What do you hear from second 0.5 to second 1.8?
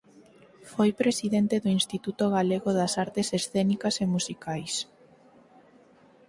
Foi presidente do